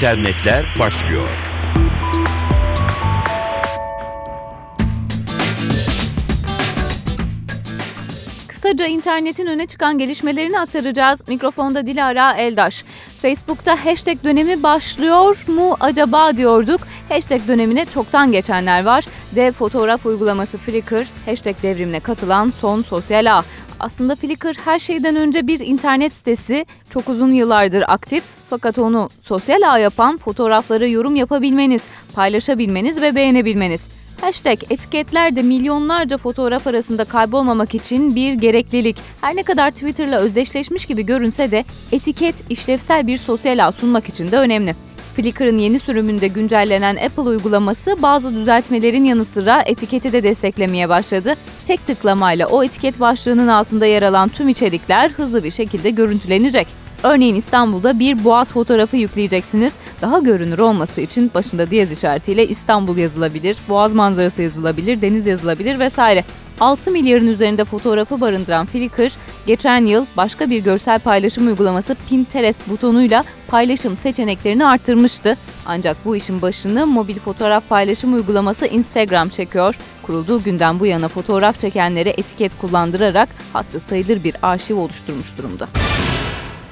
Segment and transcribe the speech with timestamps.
[0.00, 1.28] internetler başlıyor.
[8.48, 11.28] Kısaca internetin öne çıkan gelişmelerini aktaracağız.
[11.28, 12.84] Mikrofonda Dilara Eldaş.
[13.22, 16.80] Facebook'ta hashtag dönemi başlıyor mu acaba diyorduk.
[17.08, 19.04] Hashtag dönemine çoktan geçenler var.
[19.36, 23.44] Dev fotoğraf uygulaması Flickr, hashtag devrimine katılan son sosyal ağ.
[23.80, 29.72] Aslında Flickr her şeyden önce bir internet sitesi, çok uzun yıllardır aktif fakat onu sosyal
[29.72, 33.88] ağ yapan fotoğrafları yorum yapabilmeniz, paylaşabilmeniz ve beğenebilmeniz.
[34.20, 38.96] Hashtag etiketler de milyonlarca fotoğraf arasında kaybolmamak için bir gereklilik.
[39.20, 44.32] Her ne kadar Twitter'la özdeşleşmiş gibi görünse de etiket işlevsel bir sosyal ağ sunmak için
[44.32, 44.74] de önemli.
[45.20, 51.34] Flickr'ın yeni sürümünde güncellenen Apple uygulaması bazı düzeltmelerin yanı sıra etiketi de desteklemeye başladı.
[51.66, 56.66] Tek tıklamayla o etiket başlığının altında yer alan tüm içerikler hızlı bir şekilde görüntülenecek.
[57.02, 59.74] Örneğin İstanbul'da bir boğaz fotoğrafı yükleyeceksiniz.
[60.02, 66.24] Daha görünür olması için başında diyez işaretiyle İstanbul yazılabilir, boğaz manzarası yazılabilir, deniz yazılabilir vesaire.
[66.60, 69.12] 6 milyarın üzerinde fotoğrafı barındıran Flickr,
[69.46, 75.36] geçen yıl başka bir görsel paylaşım uygulaması Pinterest butonuyla paylaşım seçeneklerini arttırmıştı.
[75.66, 79.78] Ancak bu işin başını mobil fotoğraf paylaşım uygulaması Instagram çekiyor.
[80.02, 85.68] Kurulduğu günden bu yana fotoğraf çekenlere etiket kullandırarak hatırı sayılır bir arşiv oluşturmuş durumda.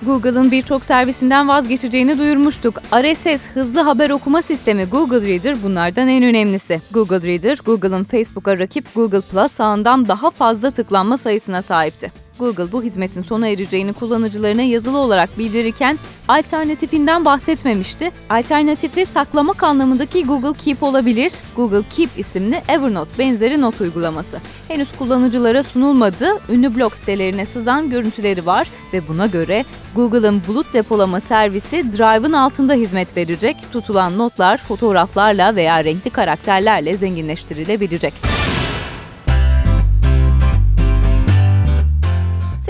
[0.02, 2.82] Google'ın birçok servisinden vazgeçeceğini duyurmuştuk.
[2.94, 6.80] RSS hızlı haber okuma sistemi Google Reader bunlardan en önemlisi.
[6.90, 12.27] Google Reader, Google'ın Facebook'a rakip Google Plus sağından daha fazla tıklanma sayısına sahipti.
[12.38, 18.10] Google bu hizmetin sona ereceğini kullanıcılarına yazılı olarak bildirirken alternatifinden bahsetmemişti.
[18.30, 21.32] Alternatifi saklamak anlamındaki Google Keep olabilir.
[21.56, 24.38] Google Keep isimli Evernote benzeri not uygulaması.
[24.68, 26.28] Henüz kullanıcılara sunulmadı.
[26.48, 32.74] Ünlü blog sitelerine sızan görüntüleri var ve buna göre Google'ın bulut depolama servisi Drive'ın altında
[32.74, 33.56] hizmet verecek.
[33.72, 38.14] Tutulan notlar fotoğraflarla veya renkli karakterlerle zenginleştirilebilecek.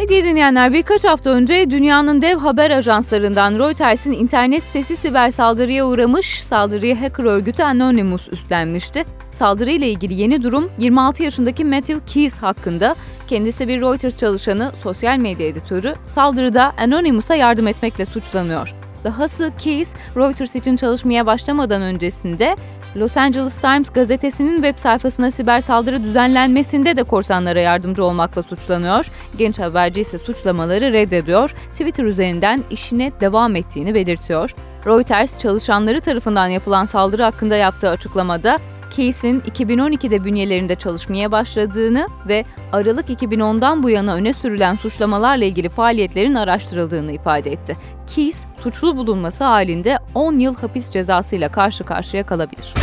[0.09, 6.43] Sevgili dinleyenler birkaç hafta önce dünyanın dev haber ajanslarından Reuters'in internet sitesi siber saldırıya uğramış,
[6.43, 9.05] saldırıya hacker örgütü Anonymous üstlenmişti.
[9.31, 12.97] Saldırıyla ilgili yeni durum 26 yaşındaki Matthew Keys hakkında.
[13.27, 18.75] Kendisi bir Reuters çalışanı, sosyal medya editörü, saldırıda Anonymous'a yardım etmekle suçlanıyor.
[19.09, 22.57] Dahası Keys, Reuters için çalışmaya başlamadan öncesinde
[22.97, 29.11] Los Angeles Times gazetesinin web sayfasına siber saldırı düzenlenmesinde de korsanlara yardımcı olmakla suçlanıyor.
[29.39, 31.51] Genç haberci ise suçlamaları reddediyor.
[31.73, 34.55] Twitter üzerinden işine devam ettiğini belirtiyor.
[34.87, 38.59] Reuters çalışanları tarafından yapılan saldırı hakkında yaptığı açıklamada
[38.97, 46.35] Case'in 2012'de bünyelerinde çalışmaya başladığını ve Aralık 2010'dan bu yana öne sürülen suçlamalarla ilgili faaliyetlerin
[46.35, 47.77] araştırıldığını ifade etti.
[48.17, 52.75] Case, suçlu bulunması halinde 10 yıl hapis cezasıyla karşı karşıya kalabilir.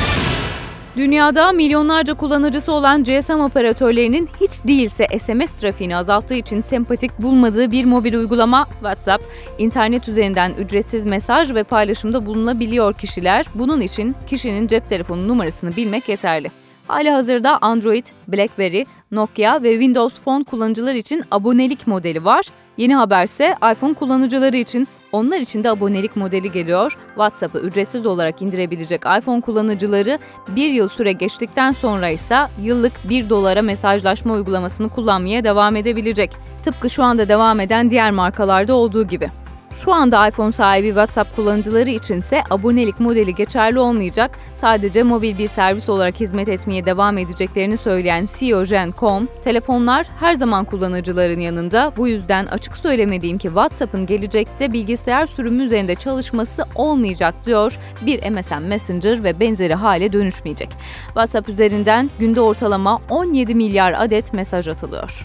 [0.96, 7.86] Dünyada milyonlarca kullanıcısı olan GSM operatörlerinin hiç değilse SMS trafiğini azalttığı için sempatik bulmadığı bir
[7.86, 9.24] mobil uygulama WhatsApp,
[9.58, 13.46] internet üzerinden ücretsiz mesaj ve paylaşımda bulunabiliyor kişiler.
[13.56, 16.52] Bunun için kişinin cep telefonu numarasını bilmek yeterli.
[16.88, 22.46] Hali hazırda Android, BlackBerry, Nokia ve Windows Phone kullanıcılar için abonelik modeli var.
[22.78, 26.98] Yeni haberse iPhone kullanıcıları için onlar için de abonelik modeli geliyor.
[27.08, 33.62] WhatsApp'ı ücretsiz olarak indirebilecek iPhone kullanıcıları bir yıl süre geçtikten sonra ise yıllık 1 dolara
[33.62, 36.32] mesajlaşma uygulamasını kullanmaya devam edebilecek.
[36.66, 39.30] Tıpkı şu anda devam eden diğer markalarda olduğu gibi.
[39.78, 44.40] Şu anda iPhone sahibi WhatsApp kullanıcıları için ise abonelik modeli geçerli olmayacak.
[44.54, 50.34] Sadece mobil bir servis olarak hizmet etmeye devam edeceklerini söyleyen CEO Jen Com, telefonlar her
[50.36, 51.92] zaman kullanıcıların yanında.
[51.98, 57.80] Bu yüzden açık söylemediğim ki WhatsApp'ın gelecekte bilgisayar sürümü üzerinde çalışması olmayacak diyor.
[58.06, 60.70] Bir MSN Messenger ve benzeri hale dönüşmeyecek.
[61.06, 65.24] WhatsApp üzerinden günde ortalama 17 milyar adet mesaj atılıyor.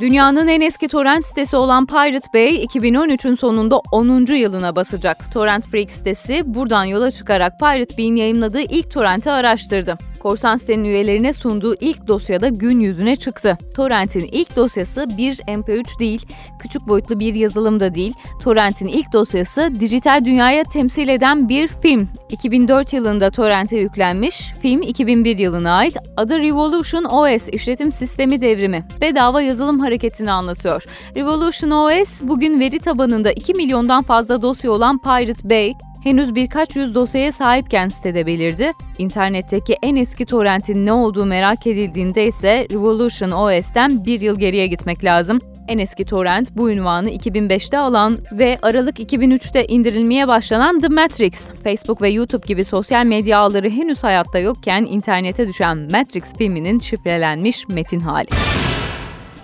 [0.00, 4.34] Dünyanın en eski torrent sitesi olan Pirate Bay 2013'ün sonunda 10.
[4.34, 5.32] yılına basacak.
[5.32, 9.98] Torrent Freak sitesi buradan yola çıkarak Pirate Bay'in yayınladığı ilk torrenti araştırdı.
[10.24, 13.58] Korsan sitenin üyelerine sunduğu ilk dosyada gün yüzüne çıktı.
[13.76, 16.26] Torrent'in ilk dosyası bir MP3 değil,
[16.58, 18.14] küçük boyutlu bir yazılım da değil.
[18.42, 22.08] Torrent'in ilk dosyası dijital dünyaya temsil eden bir film.
[22.30, 25.96] 2004 yılında Torrent'e yüklenmiş, film 2001 yılına ait.
[26.16, 28.84] Adı Revolution OS işletim sistemi devrimi.
[29.00, 30.84] Bedava yazılım hareketini anlatıyor.
[31.16, 35.74] Revolution OS bugün veri tabanında 2 milyondan fazla dosya olan Pirate Bay,
[36.04, 38.72] henüz birkaç yüz dosyaya sahipken sitede belirdi.
[38.98, 45.04] İnternetteki en eski torrentin ne olduğu merak edildiğinde ise Revolution OS'ten bir yıl geriye gitmek
[45.04, 45.38] lazım.
[45.68, 52.02] En eski torrent bu ünvanı 2005'te alan ve Aralık 2003'te indirilmeye başlanan The Matrix, Facebook
[52.02, 58.00] ve YouTube gibi sosyal medya ağları henüz hayatta yokken internete düşen Matrix filminin şifrelenmiş metin
[58.00, 58.28] hali.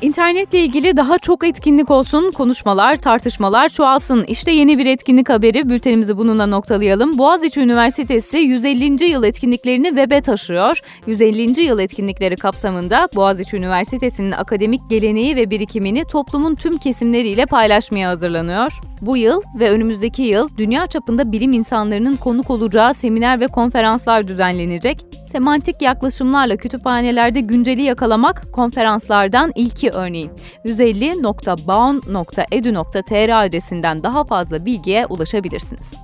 [0.02, 4.24] İnternetle ilgili daha çok etkinlik olsun, konuşmalar, tartışmalar çoğalsın.
[4.24, 5.68] İşte yeni bir etkinlik haberi.
[5.68, 7.18] Bültenimizi bununla noktalayalım.
[7.18, 9.04] Boğaziçi Üniversitesi 150.
[9.04, 10.80] yıl etkinliklerini web'e taşıyor.
[11.06, 11.62] 150.
[11.62, 18.89] yıl etkinlikleri kapsamında Boğaziçi Üniversitesi'nin akademik geleneği ve birikimini toplumun tüm kesimleriyle paylaşmaya hazırlanıyor.
[19.00, 25.06] Bu yıl ve önümüzdeki yıl dünya çapında bilim insanlarının konuk olacağı seminer ve konferanslar düzenlenecek.
[25.26, 30.30] Semantik yaklaşımlarla kütüphanelerde günceli yakalamak konferanslardan ilki örneğin.
[30.64, 35.94] 150.baun.edu.tr adresinden daha fazla bilgiye ulaşabilirsiniz.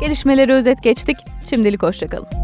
[0.00, 1.16] Gelişmeleri özet geçtik.
[1.50, 2.43] Şimdilik hoşçakalın.